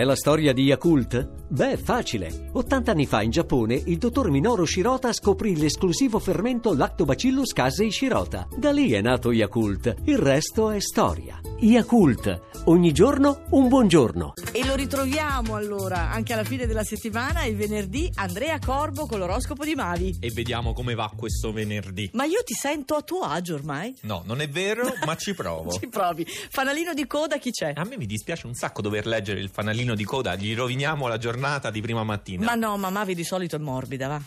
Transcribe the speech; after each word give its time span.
È 0.00 0.04
la 0.04 0.16
storia 0.16 0.54
di 0.54 0.62
Yakult? 0.62 1.39
Beh, 1.52 1.78
facile. 1.78 2.48
80 2.52 2.92
anni 2.92 3.06
fa 3.06 3.22
in 3.22 3.30
Giappone 3.30 3.74
il 3.86 3.98
dottor 3.98 4.30
Minoru 4.30 4.64
Shirota 4.64 5.12
scoprì 5.12 5.56
l'esclusivo 5.56 6.20
fermento 6.20 6.72
Lactobacillus 6.74 7.52
casei 7.52 7.90
Shirota. 7.90 8.46
Da 8.56 8.70
lì 8.70 8.92
è 8.92 9.00
nato 9.00 9.32
Yakult. 9.32 9.96
Il 10.04 10.18
resto 10.18 10.70
è 10.70 10.78
storia. 10.78 11.40
Yakult. 11.58 12.40
Ogni 12.66 12.92
giorno 12.92 13.46
un 13.50 13.66
buongiorno. 13.66 14.34
E 14.52 14.64
lo 14.64 14.76
ritroviamo 14.76 15.56
allora 15.56 16.10
anche 16.10 16.34
alla 16.34 16.44
fine 16.44 16.66
della 16.66 16.84
settimana, 16.84 17.42
il 17.44 17.56
venerdì, 17.56 18.08
Andrea 18.14 18.60
Corbo 18.60 19.06
con 19.06 19.18
l'oroscopo 19.18 19.64
di 19.64 19.74
Mavi. 19.74 20.18
E 20.20 20.30
vediamo 20.30 20.72
come 20.72 20.94
va 20.94 21.10
questo 21.16 21.52
venerdì. 21.52 22.10
Ma 22.12 22.26
io 22.26 22.44
ti 22.44 22.54
sento 22.54 22.94
a 22.94 23.02
tuo 23.02 23.22
agio 23.22 23.54
ormai. 23.54 23.96
No, 24.02 24.22
non 24.24 24.40
è 24.40 24.48
vero, 24.48 24.84
ma 25.04 25.16
ci 25.16 25.34
provo. 25.34 25.72
Ci 25.80 25.88
provi. 25.88 26.24
Fanalino 26.26 26.94
di 26.94 27.06
coda 27.08 27.38
chi 27.38 27.50
c'è? 27.50 27.72
A 27.74 27.84
me 27.84 27.96
mi 27.96 28.06
dispiace 28.06 28.46
un 28.46 28.54
sacco 28.54 28.82
dover 28.82 29.06
leggere 29.06 29.40
il 29.40 29.48
fanalino 29.48 29.96
di 29.96 30.04
coda, 30.04 30.36
gli 30.36 30.54
roviniamo 30.54 31.08
la 31.08 31.18
giornata 31.18 31.39
di 31.70 31.80
prima 31.80 32.04
mattina. 32.04 32.44
Ma 32.44 32.54
no, 32.54 32.76
ma 32.76 32.90
Mavi 32.90 33.14
di 33.14 33.24
solito 33.24 33.56
è 33.56 33.58
morbida, 33.58 34.08
va. 34.08 34.20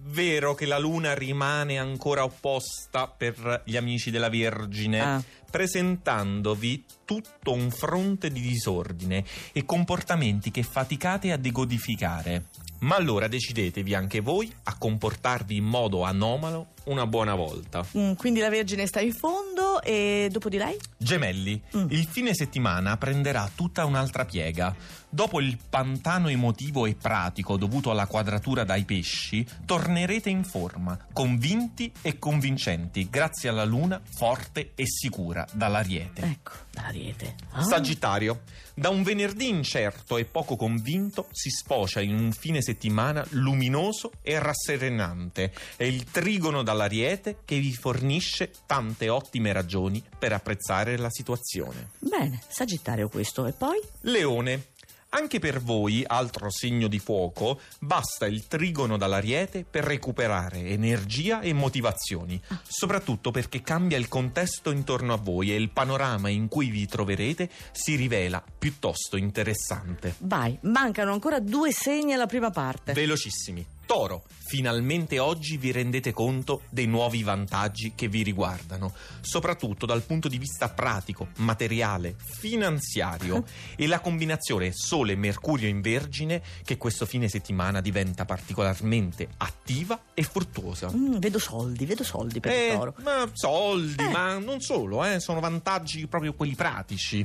Vero 0.00 0.54
che 0.54 0.64
la 0.64 0.78
luna 0.78 1.12
rimane 1.14 1.76
ancora 1.78 2.22
opposta 2.22 3.08
per 3.08 3.62
gli 3.64 3.76
amici 3.76 4.10
della 4.12 4.28
Vergine, 4.28 5.00
Ah. 5.00 5.22
presentandovi 5.50 6.84
tutto 7.04 7.52
un 7.52 7.70
fronte 7.70 8.30
di 8.30 8.40
disordine 8.40 9.24
e 9.52 9.64
comportamenti 9.64 10.50
che 10.50 10.62
faticate 10.62 11.32
a 11.32 11.36
decodificare. 11.36 12.44
Ma 12.80 12.94
allora 12.94 13.26
decidetevi 13.26 13.92
anche 13.94 14.20
voi 14.20 14.52
a 14.64 14.76
comportarvi 14.78 15.56
in 15.56 15.64
modo 15.64 16.04
anomalo 16.04 16.68
una 16.88 17.06
buona 17.06 17.34
volta. 17.34 17.84
Mm, 17.96 18.12
quindi 18.14 18.40
la 18.40 18.48
Vergine 18.50 18.86
sta 18.86 19.00
in 19.00 19.12
fondo 19.14 19.80
e 19.82 20.28
dopo 20.30 20.48
di 20.48 20.56
lei? 20.58 20.76
Gemelli, 20.96 21.62
Mm. 21.76 21.86
il 21.90 22.06
fine 22.06 22.34
settimana 22.34 22.96
prenderà 22.96 23.50
tutta 23.54 23.84
un'altra 23.84 24.24
piega. 24.24 24.74
Dopo 25.10 25.40
il 25.40 25.56
pantano 25.70 26.28
emotivo 26.28 26.84
e 26.84 26.94
pratico 26.94 27.56
dovuto 27.56 27.90
alla 27.90 28.06
quadratura 28.06 28.64
dai 28.64 28.84
pesci, 28.84 29.46
tornerete 29.64 30.28
in 30.28 30.44
forma, 30.44 30.98
convinti 31.14 31.90
e 32.02 32.18
convincenti, 32.18 33.08
grazie 33.08 33.48
alla 33.48 33.64
luna 33.64 34.00
forte 34.04 34.72
e 34.74 34.84
sicura 34.86 35.46
dall'ariete. 35.52 36.20
Ecco, 36.22 36.52
dall'ariete. 36.72 37.34
Ah. 37.52 37.62
Sagittario, 37.62 38.42
da 38.74 38.90
un 38.90 39.02
venerdì 39.02 39.48
incerto 39.48 40.18
e 40.18 40.26
poco 40.26 40.56
convinto 40.56 41.28
si 41.32 41.48
sfocia 41.48 42.00
in 42.00 42.14
un 42.14 42.32
fine 42.32 42.60
settimana 42.60 43.24
luminoso 43.30 44.12
e 44.20 44.38
rasserenante. 44.38 45.52
È 45.76 45.84
il 45.84 46.04
trigono 46.04 46.62
dall'ariete 46.78 47.38
che 47.44 47.58
vi 47.58 47.74
fornisce 47.74 48.52
tante 48.64 49.08
ottime 49.08 49.52
ragioni 49.52 50.02
per 50.16 50.32
apprezzare 50.32 50.96
la 50.96 51.10
situazione. 51.10 51.90
Bene, 51.98 52.40
Sagittario 52.46 53.08
questo. 53.08 53.46
E 53.46 53.52
poi? 53.52 53.80
Leone. 54.02 54.76
Anche 55.10 55.38
per 55.38 55.62
voi, 55.62 56.04
altro 56.06 56.50
segno 56.50 56.86
di 56.86 56.98
fuoco, 56.98 57.58
basta 57.78 58.26
il 58.26 58.46
trigono 58.46 58.98
dall'ariete 58.98 59.64
per 59.68 59.84
recuperare 59.84 60.66
energia 60.66 61.40
e 61.40 61.54
motivazioni, 61.54 62.38
soprattutto 62.62 63.30
perché 63.30 63.62
cambia 63.62 63.96
il 63.96 64.06
contesto 64.06 64.70
intorno 64.70 65.14
a 65.14 65.16
voi 65.16 65.50
e 65.50 65.56
il 65.56 65.70
panorama 65.70 66.28
in 66.28 66.46
cui 66.48 66.68
vi 66.68 66.86
troverete 66.86 67.48
si 67.72 67.94
rivela 67.94 68.44
piuttosto 68.58 69.16
interessante. 69.16 70.16
Vai, 70.18 70.58
mancano 70.62 71.12
ancora 71.12 71.40
due 71.40 71.72
segni 71.72 72.12
alla 72.12 72.26
prima 72.26 72.50
parte. 72.50 72.92
Velocissimi. 72.92 73.76
Toro, 73.88 74.24
finalmente 74.44 75.18
oggi 75.18 75.56
vi 75.56 75.72
rendete 75.72 76.12
conto 76.12 76.60
dei 76.68 76.84
nuovi 76.86 77.22
vantaggi 77.22 77.92
che 77.94 78.06
vi 78.06 78.22
riguardano, 78.22 78.92
soprattutto 79.22 79.86
dal 79.86 80.02
punto 80.02 80.28
di 80.28 80.36
vista 80.36 80.68
pratico, 80.68 81.28
materiale, 81.36 82.14
finanziario 82.18 83.44
e 83.76 83.86
la 83.86 84.00
combinazione 84.00 84.72
Sole-Mercurio 84.74 85.68
in 85.68 85.80
Vergine 85.80 86.42
che 86.64 86.76
questo 86.76 87.06
fine 87.06 87.28
settimana 87.28 87.80
diventa 87.80 88.26
particolarmente 88.26 89.26
attiva 89.38 89.98
e 90.12 90.22
fruttuosa. 90.22 90.90
Mm, 90.94 91.16
vedo 91.16 91.38
soldi, 91.38 91.86
vedo 91.86 92.04
soldi 92.04 92.40
per 92.40 92.52
il 92.52 92.58
Eh, 92.58 92.76
toro. 92.76 92.94
ma 93.02 93.26
soldi, 93.32 94.04
Eh. 94.04 94.10
ma 94.10 94.36
non 94.36 94.60
solo, 94.60 95.02
eh, 95.02 95.18
sono 95.18 95.40
vantaggi 95.40 96.06
proprio 96.08 96.34
quelli 96.34 96.54
pratici. 96.54 97.24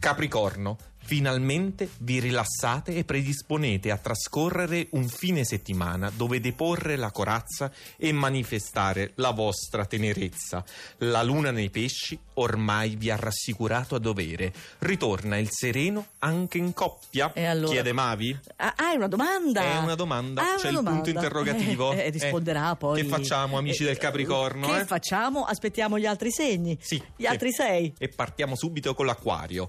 Capricorno, 0.00 0.76
finalmente 1.04 1.88
vi 2.00 2.18
rilassate 2.18 2.96
e 2.96 3.04
predisponete 3.04 3.92
a 3.92 3.98
trascorrere 3.98 4.88
un 4.92 5.06
fine 5.08 5.44
settimana 5.44 5.90
dove 6.14 6.40
deporre 6.40 6.96
la 6.96 7.10
corazza 7.10 7.70
e 7.96 8.12
manifestare 8.12 9.12
la 9.16 9.30
vostra 9.30 9.84
tenerezza. 9.84 10.64
La 10.98 11.22
luna 11.22 11.50
nei 11.50 11.70
pesci 11.70 12.18
ormai 12.34 12.96
vi 12.96 13.10
ha 13.10 13.16
rassicurato 13.16 13.94
a 13.94 13.98
dovere. 13.98 14.52
Ritorna 14.78 15.36
il 15.38 15.48
sereno 15.50 16.06
anche 16.18 16.58
in 16.58 16.72
coppia? 16.72 17.32
E 17.32 17.44
allora? 17.44 17.72
Chiede 17.72 17.92
Mavi? 17.92 18.38
Ah, 18.56 18.74
è 18.74 18.94
una 18.96 19.08
domanda. 19.08 19.62
È 19.62 19.78
una 19.78 19.94
domanda, 19.94 20.42
Ah, 20.42 20.56
c'è 20.56 20.68
una 20.68 20.78
il 20.78 20.84
punto 20.84 21.10
interrogativo. 21.10 21.92
Eh, 21.92 22.06
eh, 22.06 22.10
risponderà 22.10 22.72
Eh, 22.72 22.76
poi. 22.76 23.02
Che 23.02 23.08
facciamo, 23.08 23.58
amici 23.58 23.84
del 23.84 23.98
Capricorno? 23.98 24.66
Che 24.66 24.80
eh? 24.80 24.84
facciamo? 24.84 25.44
Aspettiamo 25.44 25.98
gli 25.98 26.06
altri 26.06 26.30
segni. 26.30 26.78
Sì. 26.80 27.02
Gli 27.16 27.26
altri 27.26 27.52
sei. 27.52 27.92
E 27.98 28.08
partiamo 28.08 28.56
subito 28.56 28.94
con 28.94 29.06
l'acquario. 29.06 29.68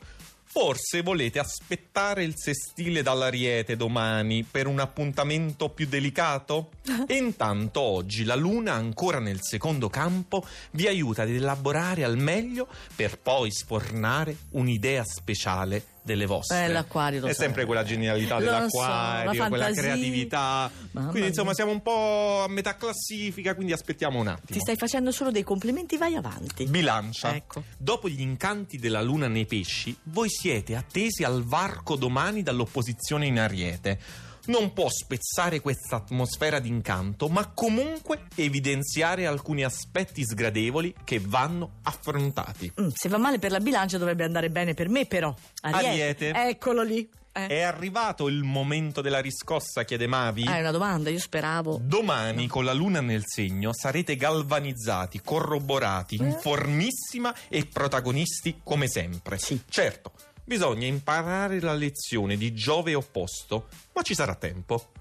Forse 0.54 1.02
volete 1.02 1.40
aspettare 1.40 2.24
il 2.24 2.36
sestile 2.38 3.02
dall'ariete 3.02 3.76
domani 3.76 4.44
per 4.44 4.68
un 4.68 4.80
appuntamento 4.80 5.70
più 5.70 5.88
delicato? 5.88 6.70
E 7.08 7.16
intanto 7.18 7.82
oggi 7.82 8.24
la 8.24 8.36
luna, 8.36 8.74
ancora 8.74 9.18
nel 9.18 9.40
secondo 9.42 9.90
campo, 9.90 10.46
vi 10.74 10.86
aiuta 10.86 11.24
ad 11.24 11.30
elaborare 11.30 12.04
al 12.04 12.18
meglio 12.18 12.68
per 12.96 13.18
poi 13.18 13.52
sfornare 13.52 14.38
un'idea 14.52 15.04
speciale 15.04 15.93
delle 16.04 16.26
vostre. 16.26 16.66
Eh, 16.66 16.68
l'acquario 16.68 17.22
lo 17.22 17.28
È 17.28 17.34
so. 17.34 17.42
sempre 17.42 17.66
quella 17.66 17.84
genialità 17.84 18.38
so, 18.38 18.44
dell'acquario, 18.44 19.34
la 19.34 19.48
quella 19.48 19.72
creatività. 19.72 20.70
Mamma 20.92 21.10
quindi 21.10 21.30
insomma 21.30 21.48
mia. 21.48 21.56
siamo 21.56 21.72
un 21.72 21.82
po' 21.82 22.44
a 22.44 22.50
metà 22.50 22.76
classifica, 22.76 23.56
quindi 23.56 23.74
aspettiamo 23.74 24.20
un 24.20 24.28
attimo. 24.28 24.58
Ti 24.58 24.60
stai 24.60 24.76
facendo 24.76 25.12
solo 25.12 25.32
dei 25.32 25.44
complimenti, 25.44 25.98
vai 25.98 26.16
avanti. 26.16 26.66
Bilancia. 26.66 27.34
Ecco. 27.34 27.64
Dopo 27.78 28.10
gli 28.10 28.22
incanti 28.22 28.78
della 28.78 29.02
luna 29.02 29.28
nei 29.28 29.46
pesci, 29.46 29.96
voi 30.04 30.30
siete 30.30 30.76
attesi 30.76 31.24
al 31.24 31.44
varco 31.44 31.96
domani 31.96 32.44
dall'opposizione 32.44 33.26
in 33.26 33.40
ariete. 33.40 34.00
Non 34.46 34.74
può 34.74 34.90
spezzare 34.90 35.62
questa 35.62 35.96
atmosfera 35.96 36.60
d'incanto, 36.60 37.30
ma 37.30 37.52
comunque 37.54 38.28
evidenziare 38.36 39.26
alcuni 39.26 39.64
aspetti 39.64 40.26
sgradevoli 40.26 40.94
che 41.06 41.22
vanno 41.24 41.76
affrontati. 41.84 42.74
Mm, 42.82 42.90
se 42.94 43.08
va 43.08 43.18
male 43.18 43.40
per 43.40 43.52
la 43.52 43.60
bilancia 43.60 43.98
dovrebbe 43.98 44.26
andare 44.26 44.50
bene 44.50 44.74
per 44.74 44.90
me, 44.90 45.06
però. 45.06 45.34
Ariete. 45.62 46.32
Eccolo 46.32 46.82
lì. 46.82 47.10
Eh. 47.36 47.48
È 47.48 47.62
arrivato 47.62 48.28
il 48.28 48.44
momento 48.44 49.02
della 49.02 49.20
riscossa, 49.20 49.86
chiede 49.86 50.06
Mavi? 50.06 50.46
Ah, 50.46 50.58
è 50.58 50.60
una 50.60 50.72
domanda, 50.72 51.10
io 51.10 51.18
speravo. 51.20 51.80
Domani, 51.82 52.48
con 52.48 52.64
la 52.64 52.74
luna 52.74 53.02
nel 53.02 53.24
segno, 53.26 53.72
sarete 53.74 54.16
galvanizzati, 54.16 55.22
corroborati, 55.24 56.16
in 56.16 56.38
formissima 56.40 57.34
e 57.48 57.66
protagonisti 57.66 58.60
come 58.64 58.88
sempre. 58.88 59.40
Sì. 59.40 59.60
Certo, 59.68 60.12
bisogna 60.44 60.86
imparare 60.86 61.60
la 61.60 61.74
lezione 61.74 62.36
di 62.38 62.54
Giove 62.54 62.94
opposto, 62.94 63.68
ma 63.94 64.02
ci 64.02 64.14
sarà 64.14 64.36
tempo. 64.36 64.92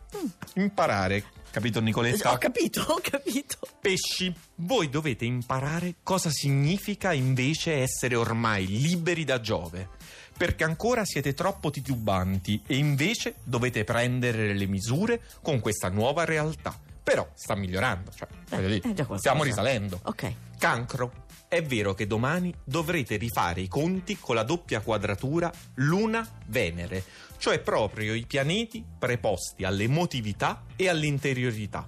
Imparare, 0.55 1.25
capito 1.51 1.81
Nicoletta? 1.81 2.33
Ho 2.33 2.39
capito, 2.39 2.83
ho 2.83 3.01
capito. 3.03 3.59
Pesci, 3.81 4.33
voi 4.57 4.89
dovete 4.89 5.25
imparare 5.25 5.97
cosa 6.03 6.31
significa 6.31 7.13
invece 7.13 7.75
essere 7.75 8.15
ormai 8.15 8.67
liberi 8.67 9.25
da 9.25 9.41
Giove. 9.41 9.89
Perché 10.37 10.65
ancora 10.65 11.05
siete 11.05 11.35
troppo 11.35 11.71
titubanti 11.71 12.63
e 12.67 12.77
invece 12.77 13.37
dovete 13.45 13.85
prendere 13.85 14.55
le 14.55 14.67
misure 14.67 15.23
con 15.43 15.61
questa 15.61 15.89
nuova 15.89 16.25
realtà. 16.25 16.79
Però 17.03 17.29
sta 17.35 17.55
migliorando, 17.55 18.13
cioè, 18.13 18.29
voglio 18.49 18.69
dire, 18.69 19.07
stiamo 19.17 19.43
risalendo. 19.43 20.01
Ok. 20.05 20.33
Cancro. 20.59 21.22
È 21.53 21.63
vero 21.63 21.93
che 21.93 22.07
domani 22.07 22.51
dovrete 22.65 23.17
rifare 23.17 23.61
i 23.61 23.69
conti 23.69 24.17
con 24.19 24.37
la 24.37 24.43
doppia 24.43 24.81
quadratura 24.81 25.53
Luna-Venere, 25.75 27.05
cioè 27.37 27.59
proprio 27.61 28.15
i 28.15 28.25
pianeti 28.25 28.83
preposti 28.99 29.63
all'emotività 29.63 30.65
e 30.77 30.89
all'interiorità. 30.89 31.85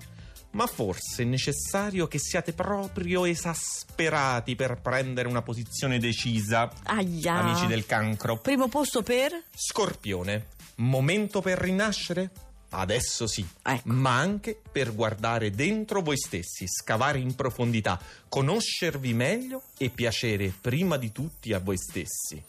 Ma 0.50 0.66
forse 0.66 1.22
è 1.22 1.24
necessario 1.24 2.06
che 2.08 2.18
siate 2.18 2.52
proprio 2.52 3.24
esasperati 3.24 4.54
per 4.54 4.82
prendere 4.82 5.28
una 5.28 5.40
posizione 5.40 5.98
decisa, 5.98 6.70
Aia. 6.82 7.32
amici 7.32 7.66
del 7.66 7.86
cancro. 7.86 8.36
Primo 8.36 8.68
posto 8.68 9.02
per? 9.02 9.32
Scorpione, 9.56 10.48
momento 10.74 11.40
per 11.40 11.56
rinascere? 11.58 12.30
Adesso 12.76 13.26
sì, 13.26 13.46
Ecco. 13.62 13.82
ma 13.92 14.16
anche 14.18 14.60
per 14.70 14.94
guardare 14.94 15.50
dentro 15.50 16.00
voi 16.02 16.16
stessi, 16.18 16.66
scavare 16.66 17.18
in 17.18 17.34
profondità, 17.34 18.00
conoscervi 18.28 19.14
meglio 19.14 19.62
e 19.78 19.90
piacere 19.90 20.52
prima 20.60 20.96
di 20.96 21.12
tutti 21.12 21.52
a 21.52 21.58
voi 21.58 21.76
stessi. 21.76 22.42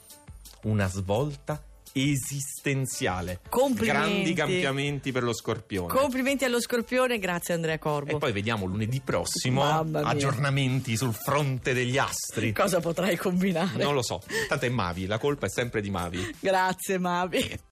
Una 0.63 0.87
svolta 0.87 1.61
esistenziale. 1.97 3.39
Complimenti. 3.47 3.83
Grandi 4.09 4.33
cambiamenti 4.33 5.11
per 5.13 5.23
lo 5.23 5.33
scorpione. 5.33 5.87
Complimenti 5.93 6.43
allo 6.43 6.59
scorpione, 6.59 7.19
grazie 7.19 7.53
Andrea 7.53 7.79
Corbo. 7.79 8.15
e 8.15 8.17
poi 8.17 8.33
vediamo 8.33 8.65
lunedì 8.65 8.99
prossimo 8.99 9.63
aggiornamenti 9.63 10.97
sul 10.97 11.13
fronte 11.13 11.73
degli 11.73 11.97
astri. 11.97 12.51
Cosa 12.51 12.81
potrai 12.81 13.15
combinare? 13.15 13.81
Non 13.81 13.93
lo 13.93 14.01
so, 14.01 14.21
tanto 14.49 14.65
è 14.65 14.69
Mavi, 14.69 15.05
la 15.05 15.17
colpa 15.17 15.45
è 15.45 15.49
sempre 15.49 15.79
di 15.81 15.89
Mavi. 15.89 16.35
Grazie 16.39 16.97
Mavi. 16.97 17.59